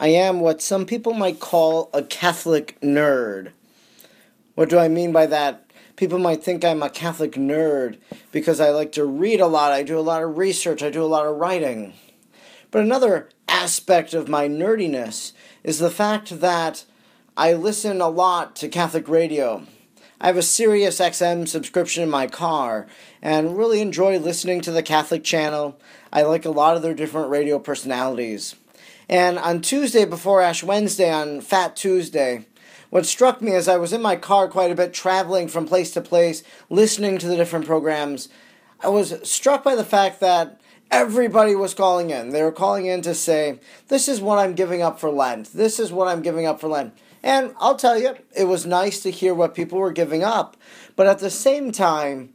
I 0.00 0.08
am 0.08 0.38
what 0.38 0.62
some 0.62 0.86
people 0.86 1.12
might 1.12 1.40
call 1.40 1.90
a 1.92 2.04
Catholic 2.04 2.80
nerd. 2.80 3.50
What 4.54 4.68
do 4.68 4.78
I 4.78 4.86
mean 4.86 5.10
by 5.10 5.26
that? 5.26 5.68
People 5.96 6.20
might 6.20 6.40
think 6.40 6.64
I'm 6.64 6.84
a 6.84 6.88
Catholic 6.88 7.32
nerd 7.32 7.98
because 8.30 8.60
I 8.60 8.70
like 8.70 8.92
to 8.92 9.04
read 9.04 9.40
a 9.40 9.48
lot, 9.48 9.72
I 9.72 9.82
do 9.82 9.98
a 9.98 10.00
lot 10.00 10.22
of 10.22 10.38
research, 10.38 10.84
I 10.84 10.90
do 10.90 11.02
a 11.02 11.06
lot 11.06 11.26
of 11.26 11.36
writing. 11.36 11.94
But 12.70 12.82
another 12.82 13.28
aspect 13.48 14.14
of 14.14 14.28
my 14.28 14.46
nerdiness 14.46 15.32
is 15.64 15.80
the 15.80 15.90
fact 15.90 16.38
that 16.38 16.84
I 17.36 17.54
listen 17.54 18.00
a 18.00 18.08
lot 18.08 18.54
to 18.56 18.68
Catholic 18.68 19.08
radio. 19.08 19.64
I 20.20 20.28
have 20.28 20.36
a 20.36 20.42
Sirius 20.42 21.00
XM 21.00 21.48
subscription 21.48 22.04
in 22.04 22.10
my 22.10 22.28
car 22.28 22.86
and 23.20 23.58
really 23.58 23.80
enjoy 23.80 24.20
listening 24.20 24.60
to 24.60 24.70
the 24.70 24.84
Catholic 24.84 25.24
channel. 25.24 25.76
I 26.12 26.22
like 26.22 26.44
a 26.44 26.50
lot 26.50 26.76
of 26.76 26.82
their 26.82 26.94
different 26.94 27.30
radio 27.30 27.58
personalities. 27.58 28.54
And 29.08 29.38
on 29.38 29.62
Tuesday 29.62 30.04
before 30.04 30.42
Ash 30.42 30.62
Wednesday, 30.62 31.10
on 31.10 31.40
Fat 31.40 31.76
Tuesday, 31.76 32.46
what 32.90 33.06
struck 33.06 33.40
me 33.40 33.54
as 33.54 33.68
I 33.68 33.76
was 33.76 33.92
in 33.92 34.02
my 34.02 34.16
car 34.16 34.48
quite 34.48 34.70
a 34.70 34.74
bit, 34.74 34.92
traveling 34.92 35.48
from 35.48 35.66
place 35.66 35.92
to 35.92 36.00
place, 36.00 36.42
listening 36.68 37.18
to 37.18 37.26
the 37.26 37.36
different 37.36 37.66
programs, 37.66 38.28
I 38.80 38.88
was 38.88 39.14
struck 39.28 39.64
by 39.64 39.74
the 39.74 39.84
fact 39.84 40.20
that 40.20 40.60
everybody 40.90 41.54
was 41.54 41.74
calling 41.74 42.10
in. 42.10 42.30
They 42.30 42.42
were 42.42 42.52
calling 42.52 42.86
in 42.86 43.02
to 43.02 43.14
say, 43.14 43.60
This 43.88 44.08
is 44.08 44.20
what 44.20 44.38
I'm 44.38 44.54
giving 44.54 44.82
up 44.82 45.00
for 45.00 45.10
Lent. 45.10 45.52
This 45.52 45.80
is 45.80 45.90
what 45.90 46.08
I'm 46.08 46.22
giving 46.22 46.46
up 46.46 46.60
for 46.60 46.68
Lent. 46.68 46.94
And 47.22 47.54
I'll 47.58 47.76
tell 47.76 47.98
you, 47.98 48.14
it 48.36 48.44
was 48.44 48.64
nice 48.64 49.02
to 49.02 49.10
hear 49.10 49.34
what 49.34 49.54
people 49.54 49.78
were 49.78 49.92
giving 49.92 50.22
up. 50.22 50.56
But 50.96 51.06
at 51.06 51.18
the 51.18 51.30
same 51.30 51.72
time, 51.72 52.34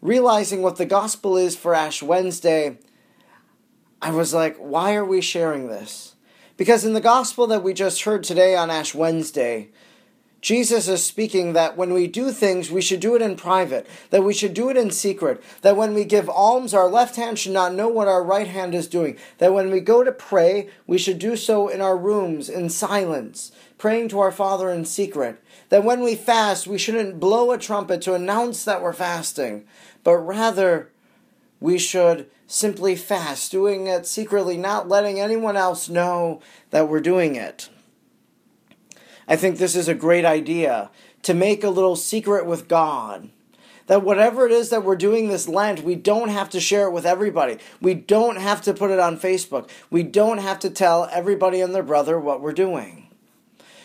realizing 0.00 0.62
what 0.62 0.76
the 0.76 0.86
gospel 0.86 1.36
is 1.36 1.56
for 1.56 1.74
Ash 1.74 2.02
Wednesday, 2.02 2.78
I 4.02 4.10
was 4.10 4.34
like, 4.34 4.56
why 4.56 4.96
are 4.96 5.04
we 5.04 5.20
sharing 5.20 5.68
this? 5.68 6.16
Because 6.56 6.84
in 6.84 6.92
the 6.92 7.00
gospel 7.00 7.46
that 7.46 7.62
we 7.62 7.72
just 7.72 8.02
heard 8.02 8.24
today 8.24 8.56
on 8.56 8.68
Ash 8.68 8.96
Wednesday, 8.96 9.68
Jesus 10.40 10.88
is 10.88 11.04
speaking 11.04 11.52
that 11.52 11.76
when 11.76 11.92
we 11.92 12.08
do 12.08 12.32
things, 12.32 12.68
we 12.68 12.82
should 12.82 12.98
do 12.98 13.14
it 13.14 13.22
in 13.22 13.36
private, 13.36 13.86
that 14.10 14.24
we 14.24 14.34
should 14.34 14.54
do 14.54 14.68
it 14.70 14.76
in 14.76 14.90
secret, 14.90 15.40
that 15.60 15.76
when 15.76 15.94
we 15.94 16.04
give 16.04 16.28
alms, 16.28 16.74
our 16.74 16.90
left 16.90 17.14
hand 17.14 17.38
should 17.38 17.52
not 17.52 17.74
know 17.74 17.86
what 17.86 18.08
our 18.08 18.24
right 18.24 18.48
hand 18.48 18.74
is 18.74 18.88
doing, 18.88 19.16
that 19.38 19.54
when 19.54 19.70
we 19.70 19.78
go 19.78 20.02
to 20.02 20.10
pray, 20.10 20.68
we 20.84 20.98
should 20.98 21.20
do 21.20 21.36
so 21.36 21.68
in 21.68 21.80
our 21.80 21.96
rooms, 21.96 22.48
in 22.48 22.68
silence, 22.70 23.52
praying 23.78 24.08
to 24.08 24.18
our 24.18 24.32
Father 24.32 24.68
in 24.68 24.84
secret, 24.84 25.40
that 25.68 25.84
when 25.84 26.00
we 26.00 26.16
fast, 26.16 26.66
we 26.66 26.76
shouldn't 26.76 27.20
blow 27.20 27.52
a 27.52 27.58
trumpet 27.58 28.02
to 28.02 28.14
announce 28.14 28.64
that 28.64 28.82
we're 28.82 28.92
fasting, 28.92 29.64
but 30.02 30.16
rather 30.16 30.90
we 31.62 31.78
should 31.78 32.28
simply 32.46 32.96
fast, 32.96 33.50
doing 33.52 33.86
it 33.86 34.04
secretly, 34.06 34.56
not 34.56 34.88
letting 34.88 35.20
anyone 35.20 35.56
else 35.56 35.88
know 35.88 36.42
that 36.70 36.88
we're 36.88 37.00
doing 37.00 37.36
it. 37.36 37.68
I 39.28 39.36
think 39.36 39.56
this 39.56 39.76
is 39.76 39.88
a 39.88 39.94
great 39.94 40.24
idea 40.24 40.90
to 41.22 41.34
make 41.34 41.62
a 41.62 41.70
little 41.70 41.96
secret 41.96 42.46
with 42.46 42.68
God. 42.68 43.30
That 43.86 44.02
whatever 44.02 44.44
it 44.46 44.52
is 44.52 44.70
that 44.70 44.84
we're 44.84 44.96
doing 44.96 45.28
this 45.28 45.48
Lent, 45.48 45.82
we 45.82 45.94
don't 45.94 46.28
have 46.28 46.50
to 46.50 46.60
share 46.60 46.88
it 46.88 46.92
with 46.92 47.06
everybody. 47.06 47.58
We 47.80 47.94
don't 47.94 48.36
have 48.36 48.60
to 48.62 48.74
put 48.74 48.90
it 48.90 48.98
on 48.98 49.18
Facebook. 49.18 49.70
We 49.90 50.02
don't 50.02 50.38
have 50.38 50.58
to 50.60 50.70
tell 50.70 51.08
everybody 51.12 51.60
and 51.60 51.74
their 51.74 51.82
brother 51.82 52.18
what 52.18 52.40
we're 52.40 52.52
doing. 52.52 53.01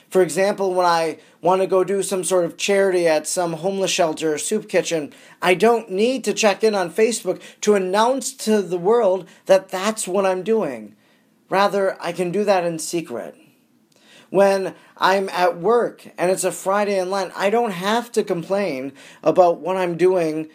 For 0.10 0.22
example, 0.22 0.74
when 0.74 0.86
I 0.86 1.20
want 1.42 1.62
to 1.62 1.68
go 1.68 1.84
do 1.84 2.02
some 2.02 2.24
sort 2.24 2.46
of 2.46 2.58
charity 2.58 3.08
at 3.08 3.28
some 3.28 3.54
homeless 3.54 3.92
shelter 3.92 4.34
or 4.34 4.38
soup 4.38 4.70
kitchen, 4.70 5.14
I 5.42 5.54
don't 5.54 5.92
need 5.92 6.24
to 6.24 6.34
check 6.34 6.64
in 6.64 6.76
on 6.76 6.92
Facebook 6.92 7.42
to 7.62 7.76
announce 7.76 8.34
to 8.34 8.62
the 8.62 8.78
world 8.78 9.28
that 9.48 9.70
that's 9.70 10.08
what 10.08 10.26
I'm 10.26 10.44
doing. 10.44 10.96
Rather, 11.50 11.98
I 12.02 12.12
can 12.12 12.32
do 12.32 12.44
that 12.44 12.64
in 12.64 12.80
secret 12.80 13.36
when 14.30 14.76
I'm 14.98 15.30
at 15.30 15.58
work 15.58 16.08
and 16.18 16.32
it's 16.32 16.44
a 16.44 16.52
Friday 16.52 17.00
in 17.00 17.10
Lent, 17.10 17.32
I 17.36 17.50
don't 17.50 17.72
have 17.72 18.12
to 18.14 18.24
complain 18.24 18.94
about 19.24 19.60
what 19.60 19.78
I'm 19.78 19.98
doing 19.98 20.50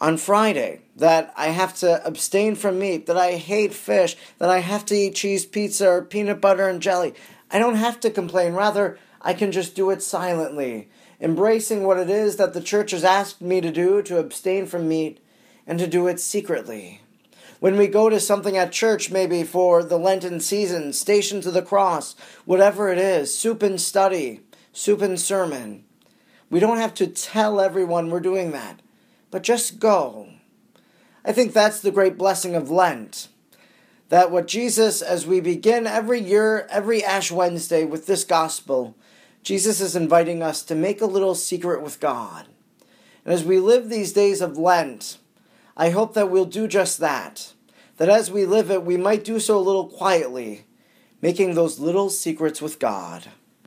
on 0.00 0.16
Friday. 0.16 0.82
That 0.96 1.32
I 1.36 1.48
have 1.48 1.74
to 1.76 2.04
abstain 2.06 2.56
from 2.56 2.78
meat, 2.78 3.06
that 3.06 3.16
I 3.16 3.32
hate 3.32 3.74
fish, 3.74 4.16
that 4.38 4.50
I 4.50 4.58
have 4.58 4.84
to 4.86 4.94
eat 4.94 5.14
cheese 5.14 5.46
pizza 5.46 5.88
or 5.88 6.02
peanut 6.02 6.40
butter 6.40 6.68
and 6.68 6.82
jelly. 6.82 7.14
I 7.50 7.58
don't 7.58 7.76
have 7.76 8.00
to 8.00 8.10
complain. 8.10 8.54
Rather, 8.54 8.98
I 9.20 9.34
can 9.34 9.52
just 9.52 9.74
do 9.74 9.90
it 9.90 10.02
silently, 10.02 10.88
embracing 11.20 11.84
what 11.84 11.98
it 11.98 12.08
is 12.08 12.36
that 12.36 12.54
the 12.54 12.60
church 12.60 12.92
has 12.92 13.04
asked 13.04 13.40
me 13.40 13.60
to 13.60 13.70
do 13.70 14.02
to 14.02 14.18
abstain 14.18 14.66
from 14.66 14.88
meat 14.88 15.20
and 15.66 15.78
to 15.78 15.86
do 15.86 16.06
it 16.06 16.20
secretly. 16.20 17.00
When 17.58 17.76
we 17.76 17.88
go 17.88 18.08
to 18.08 18.18
something 18.18 18.56
at 18.56 18.72
church, 18.72 19.10
maybe 19.10 19.42
for 19.42 19.82
the 19.82 19.98
Lenten 19.98 20.40
season, 20.40 20.94
Stations 20.94 21.46
of 21.46 21.52
the 21.52 21.60
Cross, 21.60 22.16
whatever 22.46 22.90
it 22.90 22.98
is, 22.98 23.36
soup 23.36 23.62
and 23.62 23.78
study, 23.78 24.40
soup 24.72 25.02
and 25.02 25.20
sermon, 25.20 25.84
we 26.48 26.58
don't 26.58 26.78
have 26.78 26.94
to 26.94 27.06
tell 27.06 27.60
everyone 27.60 28.08
we're 28.08 28.20
doing 28.20 28.52
that, 28.52 28.80
but 29.30 29.42
just 29.42 29.78
go. 29.78 30.28
I 31.24 31.32
think 31.32 31.52
that's 31.52 31.80
the 31.80 31.90
great 31.90 32.16
blessing 32.16 32.54
of 32.54 32.70
Lent. 32.70 33.28
That 34.10 34.32
what 34.32 34.48
Jesus, 34.48 35.02
as 35.02 35.24
we 35.24 35.40
begin 35.40 35.86
every 35.86 36.20
year, 36.20 36.66
every 36.68 37.02
Ash 37.02 37.30
Wednesday 37.30 37.84
with 37.84 38.06
this 38.06 38.24
gospel, 38.24 38.96
Jesus 39.44 39.80
is 39.80 39.94
inviting 39.94 40.42
us 40.42 40.62
to 40.64 40.74
make 40.74 41.00
a 41.00 41.06
little 41.06 41.36
secret 41.36 41.80
with 41.80 42.00
God. 42.00 42.46
And 43.24 43.32
as 43.32 43.44
we 43.44 43.60
live 43.60 43.88
these 43.88 44.12
days 44.12 44.40
of 44.40 44.58
Lent, 44.58 45.18
I 45.76 45.90
hope 45.90 46.14
that 46.14 46.28
we'll 46.28 46.44
do 46.44 46.66
just 46.66 46.98
that. 46.98 47.52
That 47.98 48.08
as 48.08 48.32
we 48.32 48.44
live 48.46 48.68
it, 48.70 48.84
we 48.84 48.96
might 48.96 49.22
do 49.22 49.38
so 49.38 49.56
a 49.56 49.60
little 49.60 49.86
quietly, 49.86 50.64
making 51.22 51.54
those 51.54 51.78
little 51.78 52.10
secrets 52.10 52.60
with 52.60 52.80
God. 52.80 53.28